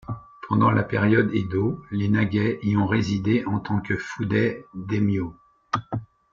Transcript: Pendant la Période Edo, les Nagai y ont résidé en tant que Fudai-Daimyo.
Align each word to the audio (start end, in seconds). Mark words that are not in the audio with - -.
Pendant 0.47 0.71
la 0.71 0.81
Période 0.81 1.29
Edo, 1.31 1.79
les 1.91 2.09
Nagai 2.09 2.57
y 2.63 2.75
ont 2.75 2.87
résidé 2.87 3.45
en 3.45 3.59
tant 3.59 3.79
que 3.79 3.95
Fudai-Daimyo. 3.95 5.37